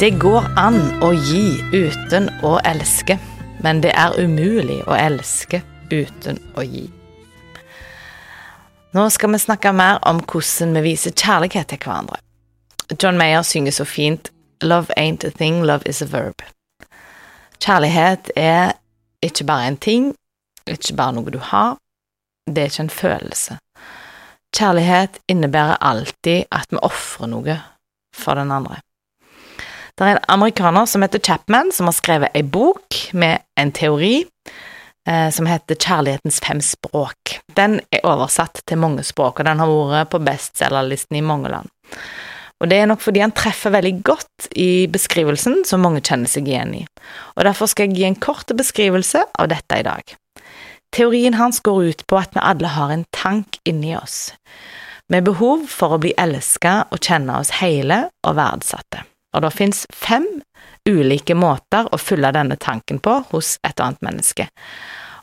Det 0.00 0.14
går 0.16 0.46
an 0.56 0.78
å 1.04 1.10
gi 1.12 1.60
uten 1.76 2.30
å 2.40 2.54
elske, 2.64 3.18
men 3.60 3.82
det 3.84 3.90
er 3.92 4.14
umulig 4.16 4.78
å 4.88 4.96
elske 4.96 5.60
uten 5.92 6.38
å 6.56 6.64
gi. 6.64 6.86
Nå 8.96 9.04
skal 9.12 9.34
vi 9.34 9.42
snakke 9.44 9.74
mer 9.76 10.00
om 10.08 10.22
hvordan 10.24 10.72
vi 10.78 10.84
viser 10.88 11.12
kjærlighet 11.12 11.68
til 11.68 11.82
hverandre. 11.84 12.16
John 12.96 13.20
Mayer 13.20 13.44
synger 13.44 13.76
så 13.76 13.84
fint 13.84 14.32
Love 14.64 14.88
ain't 14.96 15.28
a 15.28 15.34
thing, 15.36 15.60
love 15.68 15.84
is 15.84 16.00
a 16.00 16.08
verb. 16.08 16.40
Kjærlighet 17.60 18.32
er 18.40 18.78
ikke 19.20 19.44
bare 19.52 19.68
en 19.68 19.80
ting, 19.84 20.12
ikke 20.64 20.96
bare 20.96 21.18
noe 21.20 21.28
du 21.28 21.42
har, 21.44 21.76
det 22.48 22.62
er 22.62 22.72
ikke 22.72 22.86
en 22.88 22.98
følelse. 23.04 23.60
Kjærlighet 24.56 25.20
innebærer 25.28 25.76
alltid 25.84 26.48
at 26.48 26.72
vi 26.72 26.80
ofrer 26.88 27.36
noe 27.36 27.64
for 28.16 28.40
den 28.40 28.48
andre. 28.48 28.80
Det 30.00 30.06
er 30.08 30.16
en 30.16 30.30
amerikaner 30.32 30.86
som 30.88 31.02
heter 31.04 31.20
Chapman, 31.20 31.68
som 31.76 31.90
har 31.90 31.92
skrevet 31.92 32.32
ei 32.32 32.40
bok 32.40 32.96
med 33.12 33.42
en 33.60 33.68
teori 33.76 34.22
eh, 35.04 35.28
som 35.28 35.44
heter 35.44 35.76
Kjærlighetens 35.76 36.38
fem 36.40 36.62
språk. 36.64 37.34
Den 37.52 37.82
er 37.92 38.06
oversatt 38.08 38.62
til 38.64 38.80
mange 38.80 39.04
språk, 39.04 39.42
og 39.42 39.44
den 39.44 39.60
har 39.60 39.74
vært 39.90 40.14
på 40.14 40.22
bestselgerlisten 40.24 41.20
i 41.20 41.24
mange 41.26 41.52
land. 41.52 41.68
Og 42.64 42.72
det 42.72 42.78
er 42.80 42.88
nok 42.88 43.04
fordi 43.04 43.20
han 43.20 43.36
treffer 43.36 43.76
veldig 43.76 43.92
godt 44.08 44.48
i 44.56 44.88
beskrivelsen 44.88 45.66
som 45.68 45.84
mange 45.84 46.00
kjenner 46.00 46.32
seg 46.32 46.48
igjen 46.48 46.72
i. 46.80 46.82
Og 47.36 47.44
derfor 47.44 47.68
skal 47.68 47.90
jeg 47.90 48.00
gi 48.00 48.08
en 48.08 48.18
kort 48.24 48.56
beskrivelse 48.56 49.26
av 49.36 49.52
dette 49.52 49.82
i 49.84 49.84
dag. 49.84 50.16
Teorien 50.96 51.36
hans 51.36 51.60
går 51.60 51.92
ut 51.92 52.08
på 52.08 52.22
at 52.24 52.32
vi 52.32 52.40
alle 52.40 52.72
har 52.72 52.96
en 52.96 53.04
tank 53.12 53.60
inni 53.68 53.92
oss, 54.00 54.32
med 55.12 55.28
behov 55.28 55.68
for 55.68 55.92
å 55.92 56.00
bli 56.00 56.16
elska 56.16 56.86
og 56.88 57.04
kjenne 57.04 57.36
oss 57.36 57.58
hele 57.60 58.06
og 58.24 58.40
verdsatte. 58.40 59.09
Og 59.34 59.44
det 59.44 59.52
fins 59.54 59.84
fem 59.94 60.26
ulike 60.88 61.36
måter 61.38 61.86
å 61.92 62.00
fylle 62.00 62.32
denne 62.34 62.56
tanken 62.60 62.98
på 63.02 63.20
hos 63.30 63.58
et 63.66 63.80
annet 63.80 64.02
menneske, 64.02 64.48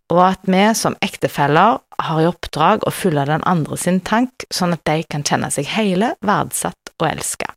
og 0.07 0.21
at 0.23 0.47
vi 0.47 0.63
som 0.79 0.95
ektefeller 1.03 1.81
har 2.07 2.21
i 2.21 2.27
oppdrag 2.29 2.85
å 2.87 2.93
fylle 2.95 3.25
den 3.27 3.43
andre 3.43 3.75
sin 3.79 3.99
tank, 3.99 4.45
sånn 4.53 4.77
at 4.77 4.85
de 4.87 5.01
kan 5.11 5.25
kjenne 5.27 5.49
seg 5.51 5.67
hele, 5.73 6.13
verdsatt 6.23 6.93
og 6.95 7.09
elska. 7.09 7.51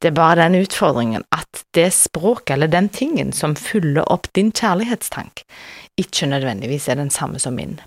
Det 0.00 0.10
er 0.10 0.16
bare 0.16 0.40
den 0.42 0.58
utfordringen 0.64 1.24
at 1.32 1.64
det 1.76 1.90
språket 1.96 2.56
eller 2.56 2.72
den 2.72 2.88
tingen 2.92 3.32
som 3.32 3.54
fyller 3.56 4.08
opp 4.12 4.30
din 4.36 4.50
kjærlighetstank, 4.52 5.44
ikke 6.00 6.28
nødvendigvis 6.32 6.88
er 6.88 7.00
den 7.00 7.12
samme 7.12 7.40
som 7.40 7.56
min. 7.56 7.78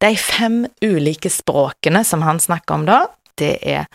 De 0.00 0.14
fem 0.16 0.64
ulike 0.82 1.30
språkene 1.30 2.04
som 2.06 2.22
han 2.24 2.40
snakker 2.40 2.78
om 2.78 2.86
da, 2.88 3.02
det 3.40 3.56
er 3.66 3.88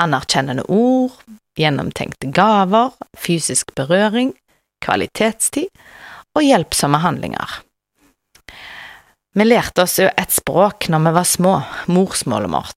anerkjennende 0.00 0.66
ord, 0.72 1.14
gjennomtenkte 1.56 2.30
gaver, 2.34 2.92
fysisk 3.16 3.74
berøring, 3.78 4.34
kvalitetstid 4.84 5.70
og 6.36 6.44
hjelpsomme 6.44 7.00
handlinger. 7.00 7.60
Vi 9.36 9.44
lærte 9.44 9.84
oss 9.84 9.98
jo 10.00 10.08
et 10.08 10.32
språk 10.32 10.88
når 10.92 11.06
vi 11.06 11.14
var 11.18 11.28
små, 11.28 11.54
morsmålet 11.92 12.74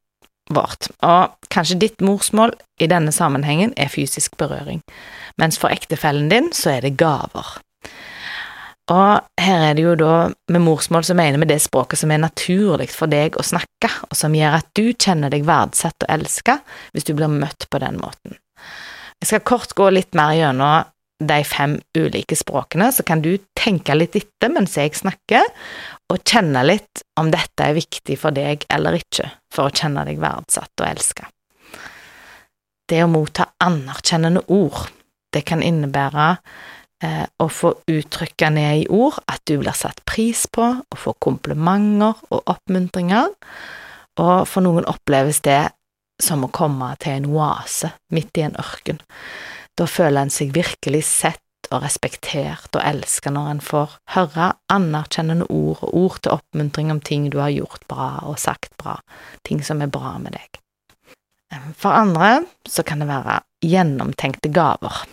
vårt, 0.50 0.90
og 1.06 1.48
kanskje 1.54 1.80
ditt 1.80 2.04
morsmål 2.04 2.56
i 2.82 2.90
denne 2.92 3.14
sammenhengen 3.16 3.72
er 3.80 3.92
fysisk 3.92 4.36
berøring, 4.40 4.82
mens 5.40 5.60
for 5.62 5.72
ektefellen 5.72 6.28
din 6.32 6.52
så 6.56 6.76
er 6.78 6.88
det 6.88 6.98
gaver. 7.00 7.60
Og 8.90 9.42
her 9.42 9.64
er 9.68 9.76
det 9.78 9.84
jo 9.86 9.96
da 10.00 10.14
med 10.50 10.64
morsmål 10.66 11.06
så 11.06 11.16
mener 11.18 11.42
vi 11.42 11.50
det 11.52 11.60
språket 11.62 12.02
som 12.02 12.12
er 12.14 12.24
naturlig 12.24 12.90
for 12.94 13.12
deg 13.12 13.38
å 13.38 13.46
snakke, 13.46 13.92
og 14.10 14.16
som 14.18 14.34
gjør 14.34 14.58
at 14.60 14.70
du 14.78 14.88
kjenner 14.92 15.30
deg 15.34 15.46
verdsatt 15.46 16.08
og 16.08 16.14
elska 16.16 16.58
hvis 16.94 17.06
du 17.06 17.14
blir 17.18 17.30
møtt 17.30 17.68
på 17.70 17.82
den 17.84 18.00
måten. 18.02 18.40
Jeg 19.20 19.30
skal 19.30 19.46
kort 19.46 19.76
gå 19.78 19.92
litt 19.94 20.18
mer 20.18 20.34
gjennom 20.38 20.90
de 21.20 21.38
fem 21.44 21.76
ulike 21.98 22.38
språkene, 22.40 22.88
så 22.96 23.04
kan 23.04 23.22
du 23.22 23.34
tenke 23.60 23.96
litt 23.98 24.16
etter 24.16 24.52
mens 24.54 24.78
jeg 24.80 24.96
snakker, 24.96 25.44
og 26.10 26.24
kjenne 26.24 26.64
litt 26.64 27.04
om 27.20 27.30
dette 27.30 27.66
er 27.66 27.76
viktig 27.76 28.16
for 28.18 28.34
deg 28.34 28.64
eller 28.72 28.98
ikke, 28.98 29.28
for 29.54 29.68
å 29.68 29.76
kjenne 29.76 30.06
deg 30.08 30.22
verdsatt 30.24 30.72
og 30.80 30.88
elska. 30.88 31.28
Det 32.90 33.04
å 33.04 33.12
motta 33.12 33.52
anerkjennende 33.62 34.48
ord, 34.48 34.88
det 35.36 35.44
kan 35.46 35.62
innebære 35.62 36.32
å 37.00 37.48
få 37.48 37.74
uttrykke 37.88 38.50
ned 38.52 38.82
i 38.82 38.88
ord 38.92 39.22
at 39.32 39.44
du 39.48 39.56
blir 39.62 39.76
satt 39.78 40.02
pris 40.10 40.46
på, 40.52 40.66
å 40.84 41.00
få 41.00 41.14
komplimenter 41.24 42.20
og 42.28 42.42
oppmuntringer, 42.52 43.32
og 44.20 44.48
for 44.50 44.66
noen 44.66 44.88
oppleves 44.90 45.40
det 45.46 45.70
som 46.20 46.44
å 46.44 46.52
komme 46.52 46.92
til 47.00 47.16
en 47.16 47.30
oase 47.32 47.94
midt 48.12 48.42
i 48.42 48.44
en 48.50 48.58
ørken. 48.60 49.00
Da 49.80 49.88
føler 49.88 50.26
en 50.26 50.34
seg 50.34 50.52
virkelig 50.56 51.06
sett 51.08 51.46
og 51.70 51.84
respektert 51.84 52.74
og 52.74 52.84
elsket 52.84 53.36
når 53.36 53.52
en 53.54 53.62
får 53.64 53.96
høre 54.16 54.50
anerkjennende 54.74 55.48
ord 55.54 55.84
og 55.86 55.94
ord 56.02 56.18
til 56.24 56.36
oppmuntring 56.36 56.90
om 56.92 57.00
ting 57.00 57.30
du 57.32 57.40
har 57.40 57.54
gjort 57.54 57.86
bra 57.92 58.10
og 58.28 58.40
sagt 58.42 58.74
bra, 58.82 58.98
ting 59.48 59.62
som 59.64 59.84
er 59.86 59.92
bra 59.94 60.18
med 60.22 60.36
deg. 60.36 60.60
For 61.78 61.94
andre 61.94 62.44
så 62.70 62.84
kan 62.86 63.02
det 63.02 63.10
være 63.10 63.40
gjennomtenkte 63.66 64.52
gaver. 64.54 65.06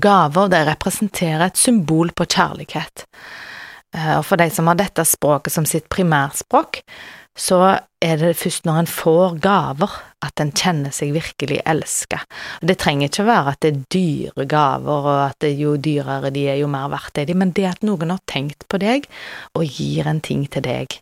Gaver 0.00 0.48
det 0.52 0.64
representerer 0.68 1.48
et 1.48 1.58
symbol 1.60 2.12
på 2.16 2.26
kjærlighet, 2.28 3.06
eh, 3.96 4.14
og 4.18 4.24
for 4.28 4.40
de 4.40 4.48
som 4.50 4.70
har 4.70 4.78
dette 4.80 5.04
språket 5.08 5.52
som 5.52 5.68
sitt 5.68 5.88
primærspråk, 5.92 6.82
så 7.38 7.58
er 8.02 8.18
det 8.20 8.34
først 8.36 8.66
når 8.68 8.82
en 8.82 8.90
får 8.90 9.36
gaver 9.40 9.92
at 10.22 10.40
en 10.42 10.50
kjenner 10.52 10.92
seg 10.92 11.14
virkelig 11.14 11.62
elska. 11.68 12.18
Det 12.60 12.76
trenger 12.80 13.08
ikke 13.08 13.24
være 13.24 13.54
at 13.54 13.62
det 13.64 13.70
er 13.70 13.84
dyre 13.94 14.46
gaver, 14.50 15.08
og 15.08 15.22
at 15.30 15.46
jo 15.48 15.76
dyrere 15.80 16.32
de 16.34 16.44
er, 16.50 16.60
jo 16.60 16.68
mer 16.70 16.90
verdt 16.92 17.22
er 17.22 17.30
de, 17.30 17.36
men 17.38 17.54
det 17.56 17.70
at 17.70 17.86
noen 17.86 18.12
har 18.12 18.20
tenkt 18.28 18.68
på 18.68 18.80
deg 18.82 19.08
og 19.56 19.64
gir 19.64 20.10
en 20.10 20.20
ting 20.20 20.44
til 20.52 20.66
deg, 20.66 20.98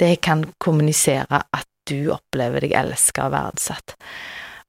det 0.00 0.16
kan 0.26 0.42
kommunisere 0.58 1.44
at 1.54 1.68
du 1.86 2.10
opplever 2.10 2.64
deg 2.64 2.74
elska 2.74 3.28
og 3.28 3.34
verdsatt. 3.36 3.94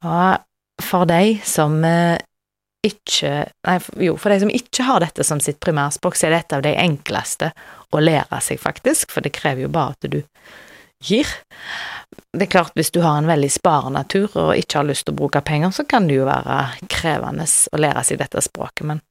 Og 0.05 0.83
for 0.83 1.07
de 1.09 1.37
som 1.47 1.79
eh, 1.87 2.19
ikke 2.85 3.31
Nei, 3.67 3.79
jo, 4.07 4.15
for 4.21 4.33
de 4.33 4.39
som 4.43 4.51
ikke 4.53 4.85
har 4.87 5.01
dette 5.03 5.25
som 5.27 5.41
sitt 5.43 5.59
primærspråk, 5.63 6.17
så 6.17 6.29
er 6.29 6.37
dette 6.37 6.59
av 6.59 6.65
de 6.65 6.75
enkleste 6.77 7.51
å 7.95 8.01
lære 8.01 8.41
seg, 8.43 8.59
faktisk, 8.61 9.13
for 9.13 9.25
det 9.25 9.33
krever 9.35 9.65
jo 9.65 9.71
bare 9.73 9.95
at 9.95 10.09
du 10.11 10.21
gir. 11.05 11.29
Det 12.35 12.47
er 12.47 12.51
klart, 12.51 12.75
hvis 12.75 12.91
du 12.91 13.01
har 13.03 13.17
en 13.19 13.29
veldig 13.29 13.49
sparenatur 13.51 14.29
og 14.33 14.55
ikke 14.59 14.81
har 14.81 14.89
lyst 14.89 15.07
til 15.07 15.15
å 15.15 15.19
bruke 15.21 15.41
penger, 15.45 15.73
så 15.75 15.85
kan 15.87 16.07
det 16.09 16.19
jo 16.19 16.27
være 16.27 16.59
krevende 16.91 17.47
å 17.47 17.81
lære 17.81 18.05
seg 18.07 18.21
dette 18.21 18.43
språket, 18.43 18.85
men 18.91 19.03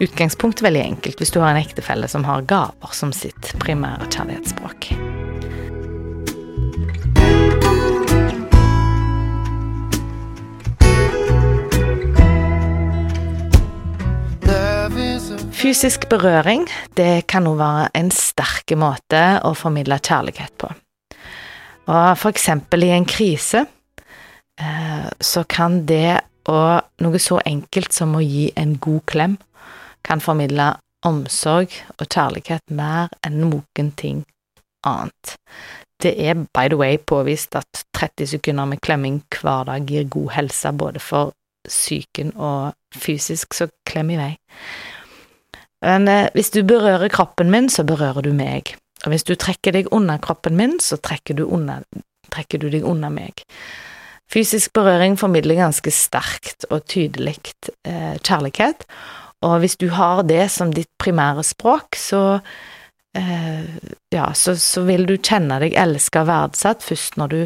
utgangspunkt 0.00 0.62
veldig 0.62 0.82
enkelt 0.82 1.22
hvis 1.22 1.34
du 1.34 1.40
har 1.42 1.54
en 1.54 1.62
ektefelle 1.62 2.10
som 2.10 2.26
har 2.28 2.46
gaver 2.50 2.94
som 2.96 3.14
sitt 3.16 3.54
primære 3.62 4.10
kjærlighetsspråk. 4.10 4.92
Fysisk 15.60 16.06
berøring 16.08 16.62
det 16.96 17.26
kan 17.28 17.44
også 17.44 17.58
være 17.60 17.88
en 17.98 18.06
sterk 18.14 18.72
måte 18.80 19.18
å 19.44 19.50
formidle 19.52 19.98
kjærlighet 20.00 20.54
på. 20.56 20.70
Og 21.90 22.06
for 22.16 22.32
eksempel 22.32 22.86
i 22.86 22.94
en 22.94 23.04
krise 23.04 23.66
eh, 24.56 25.08
så 25.20 25.42
kan 25.44 25.82
det 25.84 26.22
og 26.48 27.04
noe 27.04 27.20
så 27.20 27.42
enkelt 27.44 27.92
som 27.92 28.14
å 28.16 28.22
gi 28.24 28.46
en 28.56 28.78
god 28.80 29.04
klem 29.12 29.34
kan 30.06 30.22
formidle 30.24 30.70
omsorg 31.04 31.74
og 31.98 32.06
kjærlighet 32.06 32.72
mer 32.72 33.12
enn 33.26 33.36
noen 33.42 33.90
ting 34.00 34.22
annet. 34.88 35.34
Det 36.00 36.14
er 36.16 36.40
by 36.54 36.70
the 36.72 36.78
way 36.80 36.96
påvist 36.96 37.58
at 37.60 37.82
30 37.98 38.32
sekunder 38.32 38.70
med 38.70 38.80
klemming 38.80 39.20
hver 39.28 39.68
dag 39.68 39.84
gir 39.84 40.08
god 40.08 40.32
helse 40.38 40.72
både 40.72 41.04
for 41.04 41.34
psyken 41.68 42.32
og 42.40 42.72
fysisk, 42.96 43.52
så 43.52 43.68
klem 43.84 44.14
i 44.14 44.16
vei. 44.16 44.32
Men 45.84 46.08
eh, 46.08 46.28
hvis 46.36 46.52
du 46.54 46.62
berører 46.66 47.12
kroppen 47.12 47.50
min, 47.52 47.70
så 47.72 47.84
berører 47.88 48.24
du 48.26 48.32
meg. 48.36 48.74
Og 49.04 49.14
hvis 49.14 49.24
du 49.24 49.34
trekker 49.34 49.74
deg 49.76 49.88
unna 49.96 50.18
kroppen 50.20 50.58
min, 50.58 50.76
så 50.82 51.00
trekker 51.00 51.38
du, 51.38 51.46
unna, 51.48 51.80
trekker 52.32 52.60
du 52.60 52.68
deg 52.72 52.84
unna 52.86 53.08
meg. 53.12 53.44
Fysisk 54.30 54.74
berøring 54.76 55.16
formidler 55.18 55.58
ganske 55.58 55.90
sterkt 55.90 56.68
og 56.70 56.84
tydelig 56.90 57.38
eh, 57.88 58.14
kjærlighet, 58.20 58.84
og 59.42 59.62
hvis 59.62 59.78
du 59.80 59.88
har 59.96 60.22
det 60.28 60.44
som 60.52 60.72
ditt 60.74 60.90
primære 61.00 61.42
språk, 61.48 61.96
så 61.96 62.22
eh, 63.16 63.64
ja, 64.12 64.28
så, 64.36 64.54
så, 64.60 64.84
vil 64.84 65.06
du 65.08 65.16
kjenne 65.16 65.58
deg 65.62 65.74
elska 65.80 66.22
og 66.26 66.28
verdsatt 66.28 66.84
først 66.84 67.16
når 67.18 67.32
du 67.32 67.40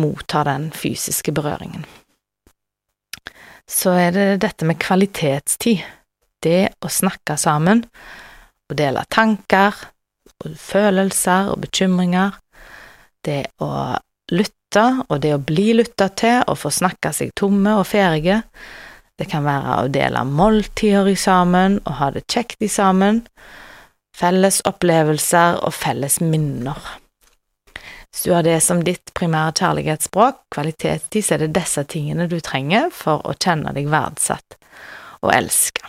mottar 0.00 0.48
den 0.48 0.70
fysiske 0.72 1.34
berøringen. 1.36 1.84
Så 3.68 3.92
er 3.92 4.14
det 4.16 4.26
dette 4.46 4.64
med 4.64 4.80
kvalitetstid 4.80 5.84
det 6.44 6.74
å 6.84 6.90
snakke 6.92 7.36
sammen 7.40 7.84
og 8.68 8.76
dele 8.78 9.04
tanker 9.10 9.76
og 10.38 10.54
følelser 10.60 11.50
og 11.52 11.62
bekymringer, 11.64 12.36
det 13.26 13.48
å 13.64 13.70
lytte 14.30 14.84
og 15.08 15.22
det 15.24 15.32
å 15.34 15.40
bli 15.42 15.72
lytta 15.78 16.10
til 16.18 16.44
og 16.46 16.60
få 16.60 16.72
snakke 16.74 17.12
seg 17.16 17.32
tomme 17.38 17.78
og 17.80 17.88
ferdige. 17.88 18.42
Det 19.18 19.26
kan 19.30 19.42
være 19.46 19.80
å 19.82 19.90
dele 19.90 20.22
måltider 20.28 21.08
i 21.10 21.16
sammen 21.18 21.80
og 21.84 21.98
ha 21.98 22.12
det 22.14 22.26
kjekt 22.30 22.62
i 22.62 22.70
sammen. 22.70 23.24
Felles 24.14 24.60
opplevelser 24.68 25.58
og 25.64 25.74
felles 25.74 26.20
minner. 26.22 26.78
Hvis 28.08 28.24
du 28.24 28.32
har 28.32 28.42
det 28.46 28.60
som 28.64 28.80
ditt 28.84 29.12
primære 29.14 29.52
kjærlighetsspråk, 29.60 30.40
kvalitetstid, 30.54 31.24
så 31.24 31.36
er 31.36 31.44
det 31.44 31.54
disse 31.58 31.84
tingene 31.90 32.28
du 32.30 32.38
trenger 32.40 32.88
for 32.94 33.22
å 33.28 33.34
kjenne 33.36 33.74
deg 33.76 33.90
verdsatt 33.92 34.56
og 35.20 35.32
elska. 35.34 35.86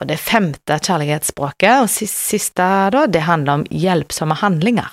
Og 0.00 0.08
det 0.08 0.16
femte 0.16 0.78
kjærlighetsspråket, 0.80 1.82
og 1.84 1.90
siste 1.92 2.66
da, 2.94 3.04
det 3.06 3.26
handler 3.26 3.60
om 3.60 3.66
hjelpsomme 3.68 4.38
handlinger. 4.40 4.88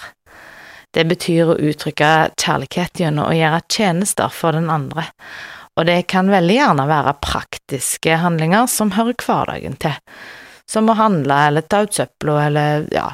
Det 0.92 1.06
betyr 1.08 1.54
å 1.54 1.60
uttrykke 1.70 2.10
kjærlighet 2.40 3.00
gjennom 3.00 3.30
å 3.30 3.36
gjøre 3.36 3.62
tjenester 3.72 4.34
for 4.34 4.58
den 4.58 4.70
andre, 4.74 5.08
og 5.78 5.86
det 5.86 6.08
kan 6.10 6.32
veldig 6.32 6.56
gjerne 6.58 6.88
være 6.90 7.20
praktiske 7.22 8.18
handlinger 8.18 8.66
som 8.72 8.96
hører 8.96 9.14
hverdagen 9.22 9.78
til, 9.80 9.94
som 10.68 10.90
å 10.90 10.98
handle 10.98 11.38
eller 11.52 11.68
ta 11.70 11.84
ut 11.86 11.94
søpla 11.94 12.38
eller 12.48 12.88
ja, 12.92 13.12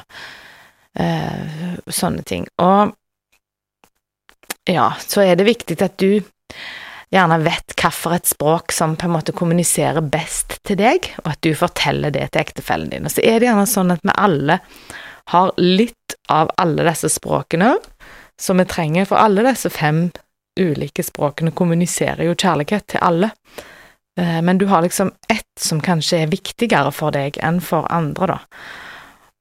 eh, 0.96 1.76
sånne 1.86 2.24
ting. 2.24 2.48
Og 2.64 2.94
ja, 4.70 4.94
så 4.98 5.26
er 5.26 5.36
det 5.36 5.44
viktig 5.44 5.76
at 5.84 5.98
du 6.00 6.24
gjerne 7.12 7.38
vet 7.44 7.74
hvilket 7.76 8.30
språk 8.30 8.72
som 8.72 8.96
på 8.96 9.08
en 9.08 9.14
måte 9.16 9.34
kommuniserer 9.36 10.00
best 10.00 10.58
til 10.66 10.78
deg, 10.80 11.10
og 11.24 11.32
at 11.34 11.42
du 11.44 11.52
forteller 11.58 12.14
det 12.14 12.30
til 12.32 12.44
ektefellen 12.44 12.92
din. 12.92 13.08
Og 13.08 13.14
så 13.14 13.24
er 13.24 13.40
det 13.40 13.50
gjerne 13.50 13.66
sånn 13.70 13.94
at 13.94 14.04
vi 14.04 14.14
alle 14.14 14.60
har 15.32 15.52
litt 15.60 16.16
av 16.32 16.50
alle 16.60 16.86
disse 16.88 17.10
språkene 17.12 17.74
som 18.40 18.58
vi 18.60 18.66
trenger, 18.68 19.06
for 19.08 19.20
alle 19.20 19.44
disse 19.46 19.70
fem 19.72 20.08
ulike 20.60 21.02
språkene 21.02 21.54
kommuniserer 21.56 22.26
jo 22.28 22.36
kjærlighet 22.36 22.86
til 22.94 23.02
alle. 23.02 23.30
Eh, 24.18 24.40
men 24.42 24.58
du 24.58 24.66
har 24.70 24.84
liksom 24.84 25.12
ett 25.28 25.48
som 25.60 25.80
kanskje 25.82 26.22
er 26.22 26.32
viktigere 26.32 26.92
for 26.94 27.14
deg 27.14 27.38
enn 27.42 27.60
for 27.64 27.88
andre, 27.92 28.34
da. 28.34 28.38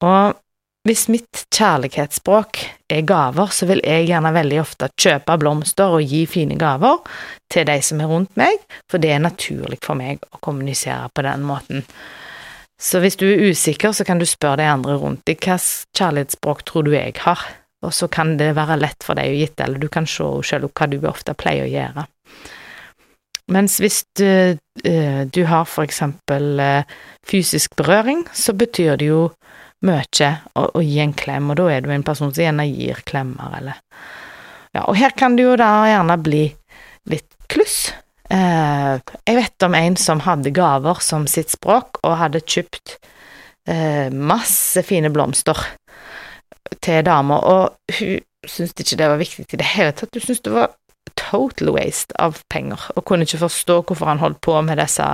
Og 0.03 0.39
hvis 0.83 1.05
mitt 1.07 1.45
kjærlighetsspråk 1.55 2.59
er 2.91 3.05
gaver, 3.07 3.51
så 3.55 3.67
vil 3.69 3.79
jeg 3.87 4.09
gjerne 4.09 4.33
veldig 4.35 4.59
ofte 4.59 4.89
kjøpe 4.99 5.37
blomster 5.39 5.95
og 5.95 6.03
gi 6.03 6.25
fine 6.27 6.57
gaver 6.59 6.99
til 7.51 7.67
de 7.69 7.77
som 7.85 8.01
er 8.03 8.11
rundt 8.11 8.35
meg, 8.39 8.59
for 8.91 8.99
det 8.99 9.13
er 9.15 9.23
naturlig 9.23 9.79
for 9.85 9.95
meg 9.95 10.19
å 10.33 10.41
kommunisere 10.43 11.07
på 11.15 11.23
den 11.23 11.45
måten. 11.47 11.85
Så 12.75 12.99
hvis 12.99 13.15
du 13.15 13.29
er 13.29 13.45
usikker, 13.53 13.93
så 13.95 14.03
kan 14.03 14.19
du 14.19 14.27
spørre 14.27 14.59
de 14.59 14.67
andre 14.67 14.97
rundt 14.99 15.23
deg 15.29 15.39
hva 15.45 15.55
kjærlighetsspråk 15.55 16.65
tror 16.67 16.83
du 16.83 16.91
jeg 16.97 17.15
har, 17.23 17.45
og 17.83 17.95
så 17.95 18.09
kan 18.11 18.35
det 18.39 18.51
være 18.57 18.81
lett 18.81 19.07
for 19.07 19.15
deg 19.15 19.31
å 19.31 19.39
gitte, 19.39 19.63
eller 19.63 19.79
du 19.79 19.87
kan 19.91 20.07
se 20.09 20.27
selv 20.43 20.73
hva 20.75 20.89
du 20.91 20.99
ofte 21.07 21.35
pleier 21.39 21.63
å 21.63 21.71
gjøre. 21.71 22.05
Mens 23.55 23.77
hvis 23.79 24.03
du, 24.19 24.57
eh, 24.83 25.23
du 25.27 25.41
har 25.47 25.63
for 25.67 25.87
eksempel 25.87 26.59
eh, 26.59 26.91
fysisk 27.27 27.75
berøring, 27.79 28.23
så 28.35 28.55
betyr 28.55 28.99
det 28.99 29.09
jo 29.11 29.29
mye 29.83 30.29
å, 30.55 30.67
å, 30.69 30.81
gi 30.83 30.99
en 31.03 31.15
klem, 31.17 31.51
og 31.51 31.59
da 31.59 31.69
er 31.71 31.83
du 31.83 31.91
en 31.93 32.05
person 32.05 32.31
som 32.31 32.43
gjerne 32.43 32.67
gir 32.69 33.03
klemmer, 33.07 33.57
eller 33.59 33.81
Ja, 34.73 34.87
og 34.87 34.97
her 34.97 35.13
kan 35.13 35.35
det 35.37 35.45
jo 35.45 35.57
da 35.59 35.85
gjerne 35.85 36.17
bli 36.25 36.47
litt 37.11 37.35
kluss. 37.51 37.93
Eh, 38.33 38.93
jeg 39.27 39.37
vet 39.37 39.65
om 39.67 39.75
en 39.77 39.97
som 39.99 40.23
hadde 40.25 40.53
gaver 40.55 41.01
som 41.05 41.27
sitt 41.29 41.53
språk, 41.53 41.99
og 42.01 42.17
hadde 42.17 42.41
kjøpt 42.41 42.95
eh, 43.69 44.09
masse 44.09 44.81
fine 44.87 45.11
blomster 45.13 45.59
til 46.81 47.03
dama, 47.05 47.37
og 47.37 47.99
hun 47.99 48.23
syntes 48.49 48.81
ikke 48.81 48.99
det 48.99 49.11
var 49.11 49.21
viktig 49.21 49.45
i 49.45 49.61
det 49.61 49.69
hele 49.75 49.93
tatt. 49.93 50.15
Hun 50.15 50.25
syntes 50.25 50.43
det 50.47 50.55
var 50.55 50.73
total 51.13 51.73
waste 51.75 52.15
av 52.19 52.41
penger, 52.49 52.89
og 52.95 53.05
kunne 53.05 53.27
ikke 53.27 53.43
forstå 53.43 53.81
hvorfor 53.83 54.09
han 54.09 54.23
holdt 54.23 54.41
på 54.41 54.57
med 54.65 54.81
disse 54.81 55.05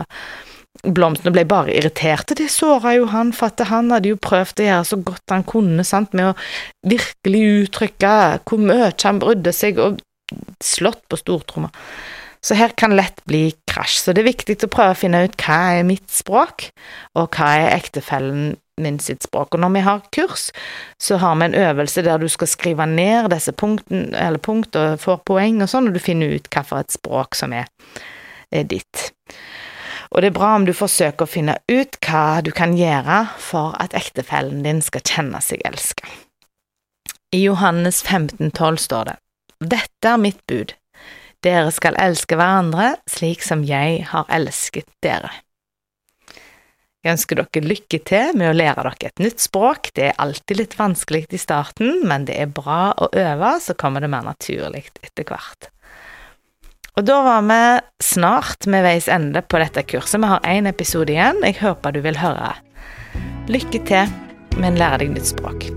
blomstene 0.84 1.34
ble 1.36 1.44
bare 1.50 1.74
irritert, 1.76 2.32
og 2.32 2.40
det 2.40 2.48
såra 2.54 2.94
jo 2.96 3.10
han, 3.12 3.34
for 3.36 3.52
at 3.52 3.66
han 3.68 3.92
hadde 3.92 4.14
jo 4.14 4.20
prøvd 4.22 4.62
å 4.62 4.70
gjøre 4.70 4.88
så 4.88 5.00
godt 5.10 5.34
han 5.34 5.44
kunne, 5.48 5.84
sant, 5.88 6.16
med 6.16 6.32
å 6.32 6.38
virkelig 6.88 7.44
uttrykke 7.66 8.14
hvor 8.48 8.64
mye 8.64 8.94
han 9.04 9.20
brydde 9.20 9.56
seg, 9.56 9.82
og 9.84 10.00
slått 10.64 11.04
på 11.10 11.20
stortromma. 11.20 11.72
Så 12.40 12.56
her 12.56 12.72
kan 12.80 12.96
lett 12.96 13.20
bli 13.28 13.50
krasj, 13.68 13.98
så 14.00 14.14
det 14.16 14.24
er 14.24 14.30
viktig 14.30 14.56
å 14.64 14.72
prøve 14.72 14.96
å 14.96 15.00
finne 15.00 15.26
ut 15.28 15.36
hva 15.44 15.60
er 15.76 15.88
mitt 15.88 16.08
språk, 16.14 16.70
og 17.20 17.36
hva 17.36 17.50
er 17.60 17.74
ektefellen 17.76 18.54
min 18.80 19.00
sitt 19.04 19.26
språk. 19.28 19.58
Og 19.58 19.60
når 19.60 19.74
vi 19.76 19.84
har 19.84 20.06
kurs, 20.16 20.46
så 21.02 21.18
har 21.20 21.36
vi 21.36 21.50
en 21.50 21.58
øvelse 21.60 22.06
der 22.06 22.22
du 22.22 22.30
skal 22.32 22.48
skrive 22.48 22.88
ned 22.88 23.28
disse 23.34 23.52
punktene, 23.52 24.14
eller 24.16 24.40
punkt 24.40 24.80
og 24.80 25.02
får 25.04 25.20
poeng 25.28 25.60
og 25.66 25.72
sånn, 25.72 25.92
og 25.92 25.98
du 25.98 26.04
finner 26.04 26.38
ut 26.38 26.48
hva 26.54 26.64
for 26.64 26.80
et 26.80 26.96
språk 26.96 27.36
som 27.36 27.52
er, 27.58 27.68
er 28.56 28.64
ditt. 28.72 29.10
Og 30.10 30.24
det 30.24 30.32
er 30.32 30.38
bra 30.40 30.56
om 30.58 30.66
du 30.66 30.74
forsøker 30.74 31.28
å 31.28 31.30
finne 31.30 31.60
ut 31.70 32.00
hva 32.06 32.42
du 32.42 32.50
kan 32.56 32.74
gjøre 32.78 33.22
for 33.38 33.76
at 33.82 33.94
ektefellen 33.98 34.64
din 34.66 34.82
skal 34.82 35.06
kjenne 35.06 35.42
seg 35.46 35.62
elska. 35.70 36.10
I 37.36 37.44
Johannes 37.44 38.02
15,12 38.04 38.80
står 38.88 39.12
det, 39.12 39.18
Dette 39.60 40.14
er 40.16 40.22
mitt 40.22 40.40
bud, 40.50 40.74
dere 41.46 41.70
skal 41.72 42.00
elske 42.02 42.40
hverandre 42.40 42.96
slik 43.08 43.44
som 43.46 43.62
jeg 43.68 44.02
har 44.10 44.26
elsket 44.34 44.90
dere. 45.06 45.30
Jeg 47.00 47.16
ønsker 47.16 47.40
dere 47.40 47.70
lykke 47.70 48.00
til 48.10 48.34
med 48.36 48.50
å 48.50 48.56
lære 48.58 48.82
dere 48.84 49.12
et 49.12 49.22
nytt 49.24 49.40
språk, 49.40 49.92
det 49.96 50.10
er 50.10 50.18
alltid 50.20 50.60
litt 50.60 50.74
vanskelig 50.80 51.28
i 51.32 51.40
starten, 51.40 52.02
men 52.10 52.26
det 52.28 52.36
er 52.42 52.52
bra 52.52 52.90
å 52.98 53.08
øve, 53.14 53.54
så 53.64 53.78
kommer 53.78 54.04
det 54.04 54.10
mer 54.12 54.26
naturlig 54.26 54.90
etter 55.06 55.28
hvert. 55.30 55.70
Og 56.98 57.06
da 57.08 57.20
var 57.26 57.46
vi 57.50 57.60
snart 58.04 58.68
med 58.70 58.84
veis 58.88 59.10
ende 59.12 59.44
på 59.46 59.62
dette 59.62 59.86
kurset. 59.88 60.20
Vi 60.22 60.32
har 60.32 60.48
én 60.48 60.70
episode 60.70 61.14
igjen. 61.14 61.44
Jeg 61.46 61.60
håper 61.62 61.96
du 61.96 62.02
vil 62.06 62.20
høre. 62.20 62.56
Lykke 63.50 63.86
til 63.90 64.18
med 64.60 64.76
å 64.76 64.84
lære 64.84 65.06
deg 65.06 65.16
nytt 65.16 65.32
språk. 65.36 65.70